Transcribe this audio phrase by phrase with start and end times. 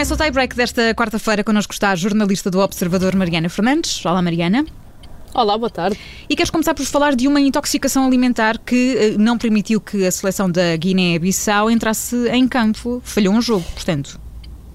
[0.00, 1.44] Começa o tie-break desta quarta-feira.
[1.44, 4.02] Connosco está a jornalista do Observador, Mariana Fernandes.
[4.06, 4.64] Olá, Mariana.
[5.34, 6.00] Olá, boa tarde.
[6.26, 10.10] E queres começar por falar de uma intoxicação alimentar que eh, não permitiu que a
[10.10, 13.02] seleção da Guiné-Bissau entrasse em campo.
[13.04, 14.18] Falhou um jogo, portanto.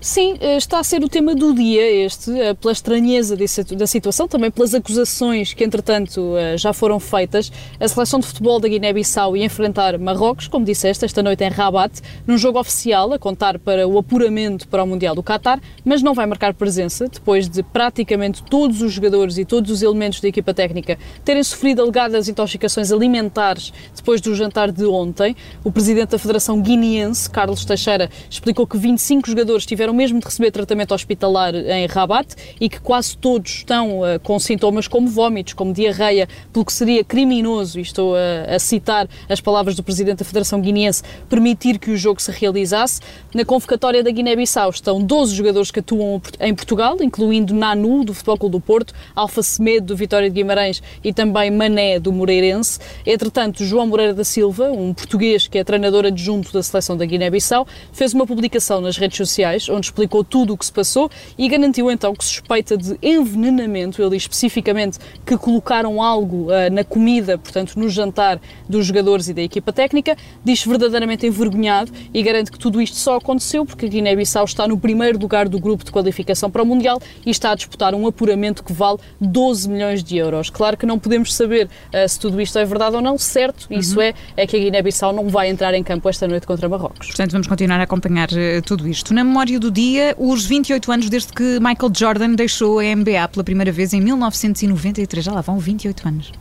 [0.06, 4.28] Sim, eh, está a ser o tema do dia este, eh, pela estranheza da situação,
[4.28, 7.52] também pelas acusações que, entretanto, eh, já foram feitas.
[7.80, 12.02] A seleção de futebol da Guiné-Bissau ia enfrentar Marrocos, como disseste, esta noite em Rabat,
[12.28, 16.14] num jogo oficial, a contar para o apuramento para o Mundial do Qatar, mas não
[16.14, 20.54] vai marcar presença, depois de praticamente todos os jogadores e todos os elementos da equipa
[20.54, 25.36] técnica terem sofrido alegadas intoxicações alimentares depois do jantar de ontem.
[25.64, 30.52] O presidente da Federação Guineense, Carlos Teixeira, explicou que 25 jogadores tiveram mesmo de receber
[30.52, 35.74] tratamento hospitalar em Rabat e que quase todos estão uh, com sintomas como vômitos, como
[35.74, 40.26] diarreia, pelo que seria criminoso, e estou a, a citar as palavras do Presidente da
[40.26, 43.02] Federação Guineense, permitir que o jogo se realizasse.
[43.34, 48.38] Na convocatória da Guiné-Bissau estão 12 jogadores que atuam em Portugal, incluindo Nanu, do Futebol
[48.38, 52.80] Clube do Porto, Alfa Semedo, do Vitória de Guimarães e também Mané, do Moreirense.
[53.06, 57.68] Entretanto, João Moreira da Silva, um português que é treinador adjunto da seleção da Guiné-Bissau,
[57.92, 61.90] fez uma publicação nas redes sociais onde explicou tudo o que se passou e garantiu
[61.90, 64.02] então que suspeita de envenenamento.
[64.02, 69.34] Ele diz especificamente que colocaram algo uh, na comida, portanto, no jantar dos jogadores e
[69.34, 70.18] da equipa técnica.
[70.44, 74.78] Diz verdadeiramente envergonhado e garante que tudo isto só aconteceu porque a Guiné-Bissau está no
[74.78, 78.64] primeiro lugar do grupo de qualificação para o Mundial e está a disputar um apuramento
[78.64, 80.50] que vale 12 milhões de euros.
[80.50, 83.80] Claro que não podemos saber uh, se tudo isto é verdade ou não, certo, uhum.
[83.80, 87.08] isso é, é que a Guiné-Bissau não vai entrar em campo esta noite contra Marrocos.
[87.08, 89.14] Portanto, vamos continuar a acompanhar uh, tudo isto.
[89.14, 93.44] Na memória do dia, os 28 anos desde que Michael Jordan deixou a NBA pela
[93.44, 95.26] primeira vez em 1993.
[95.26, 96.32] Já lá vão 28 anos.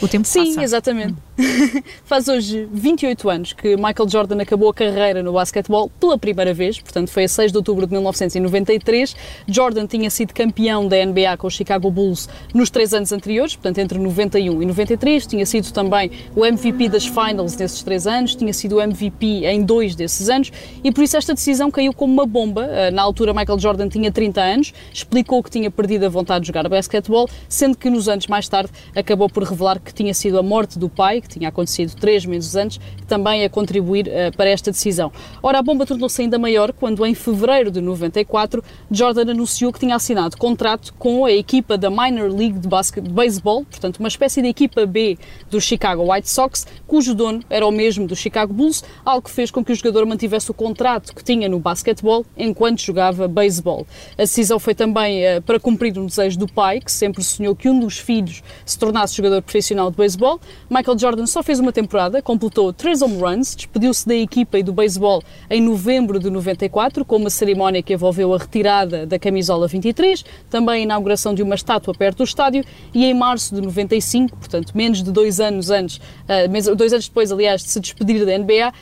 [0.00, 0.62] O tempo Sim, passa.
[0.62, 1.14] exatamente.
[2.04, 6.80] Faz hoje 28 anos que Michael Jordan acabou a carreira no basquetebol pela primeira vez,
[6.80, 9.14] portanto foi a 6 de outubro de 1993.
[9.48, 13.78] Jordan tinha sido campeão da NBA com os Chicago Bulls nos três anos anteriores, portanto
[13.78, 15.26] entre 91 e 93.
[15.26, 19.62] Tinha sido também o MVP das Finals nesses três anos, tinha sido o MVP em
[19.62, 20.50] dois desses anos
[20.82, 22.64] e por isso esta decisão caiu como uma bomba.
[22.64, 26.48] Eh, na altura Michael Jordan tinha 30 anos, explicou que tinha perdido a vontade de
[26.48, 30.42] jogar basquetebol, sendo que nos anos mais tarde acabou por revelar que tinha sido a
[30.42, 34.70] morte do pai, que tinha acontecido três meses antes, também a contribuir uh, para esta
[34.70, 35.12] decisão.
[35.42, 39.96] Ora, a bomba tornou-se ainda maior quando, em fevereiro de 94, Jordan anunciou que tinha
[39.96, 44.48] assinado contrato com a equipa da Minor League de, de Baseball, portanto, uma espécie de
[44.48, 45.18] equipa B
[45.50, 49.50] do Chicago White Sox, cujo dono era o mesmo do Chicago Bulls, algo que fez
[49.50, 53.86] com que o jogador mantivesse o contrato que tinha no basquetebol enquanto jogava beisebol.
[54.12, 57.68] A decisão foi também uh, para cumprir um desejo do pai, que sempre sonhou que
[57.68, 60.40] um dos filhos se tornasse jogador profissional de beisebol.
[60.70, 64.72] Michael Jordan só fez uma temporada, completou três home runs, despediu-se da equipa e do
[64.72, 70.24] beisebol em novembro de 94, com uma cerimónia que envolveu a retirada da camisola 23,
[70.50, 74.72] também a inauguração de uma estátua perto do estádio, e em março de 95, portanto
[74.74, 78.72] menos de dois anos antes, uh, dois anos depois, aliás, de se despedir da NBA,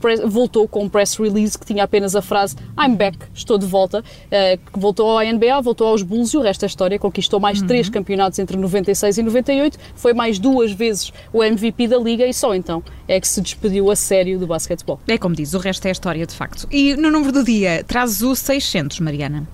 [0.00, 3.66] press, voltou com um press release que tinha apenas a frase I'm back, estou de
[3.66, 7.60] volta, uh, voltou à NBA, voltou aos Bulls e o resto da história, conquistou mais
[7.60, 7.66] uhum.
[7.66, 12.34] três campeonatos entre 96 e 98, foi mais duas vezes o MVP da Liga e
[12.34, 15.00] só então é que se despediu a sério do basquetebol.
[15.06, 16.66] É como diz, o resto é história de facto.
[16.70, 19.46] E no número do dia, trazes o 600, Mariana?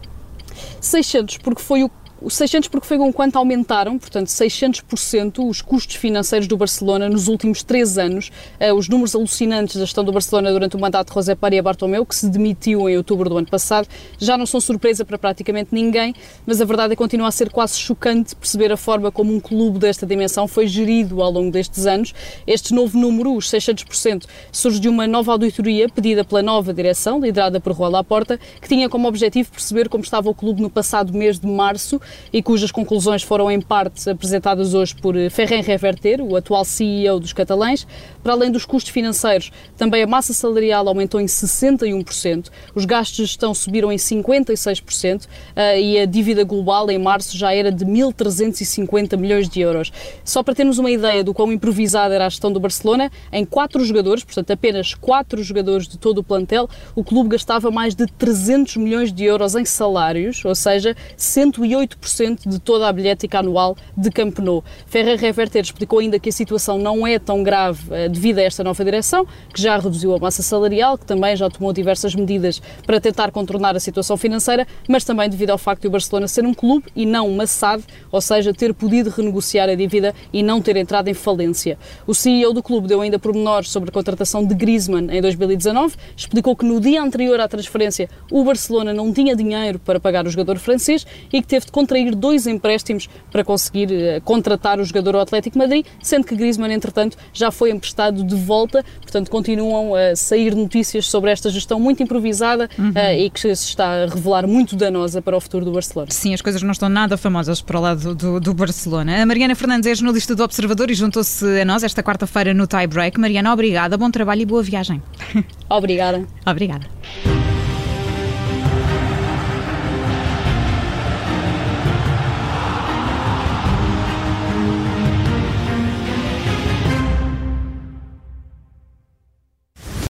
[0.81, 1.91] 600, porque foi o
[2.21, 7.29] os 600 porque foi com quanto aumentaram, portanto, 600% os custos financeiros do Barcelona nos
[7.29, 8.31] últimos três anos.
[8.61, 12.07] Uh, os números alucinantes da gestão do Barcelona durante o mandato de José Paria Bartomeu,
[12.07, 13.87] que se demitiu em outubro do ano passado,
[14.19, 16.15] já não são surpresa para praticamente ninguém,
[16.47, 19.41] mas a verdade é que continua a ser quase chocante perceber a forma como um
[19.41, 22.15] clube desta dimensão foi gerido ao longo destes anos.
[22.47, 27.61] Este novo número, os 600%, surge de uma nova auditoria pedida pela nova direção, liderada
[27.61, 31.39] por Juan Laporta, que tinha como objetivo perceber como estava o clube no passado mês
[31.39, 32.01] de março
[32.33, 37.33] e cujas conclusões foram em parte apresentadas hoje por Ferren Reverter, o atual CEO dos
[37.33, 37.87] catalães.
[38.23, 43.25] Para além dos custos financeiros, também a massa salarial aumentou em 61%, os gastos de
[43.25, 49.17] gestão subiram em 56% eh, e a dívida global em março já era de 1.350
[49.17, 49.93] milhões de euros.
[50.25, 53.85] Só para termos uma ideia do quão improvisada era a gestão do Barcelona, em quatro
[53.85, 58.77] jogadores, portanto apenas quatro jogadores de todo o plantel, o clube gastava mais de 300
[58.77, 64.11] milhões de euros em salários, ou seja, 108 8% de toda a bilhética anual de
[64.11, 64.63] Camp Nou.
[64.87, 68.63] Ferrer Reverter explicou ainda que a situação não é tão grave uh, devido a esta
[68.63, 73.01] nova direção, que já reduziu a massa salarial, que também já tomou diversas medidas para
[73.01, 76.55] tentar contornar a situação financeira, mas também devido ao facto de o Barcelona ser um
[76.55, 80.77] clube e não uma SAD, ou seja, ter podido renegociar a dívida e não ter
[80.77, 81.79] entrado em falência.
[82.07, 86.55] O CEO do clube deu ainda pormenores sobre a contratação de Griezmann em 2019, explicou
[86.57, 90.59] que no dia anterior à transferência o Barcelona não tinha dinheiro para pagar o jogador
[90.59, 95.21] francês e que teve de contrair dois empréstimos para conseguir uh, contratar o jogador ao
[95.21, 100.55] Atlético Madrid, sendo que Griezmann, entretanto, já foi emprestado de volta, portanto continuam a sair
[100.55, 102.91] notícias sobre esta gestão muito improvisada uhum.
[102.91, 106.11] uh, e que se está a revelar muito danosa para o futuro do Barcelona.
[106.11, 109.23] Sim, as coisas não estão nada famosas para o lado do, do Barcelona.
[109.23, 112.87] A Mariana Fernandes é jornalista do Observador e juntou-se a nós esta quarta-feira no Tie
[112.87, 113.21] Break.
[113.21, 115.01] Mariana, obrigada, bom trabalho e boa viagem.
[115.69, 116.27] Obrigada.
[116.47, 116.87] Obrigada.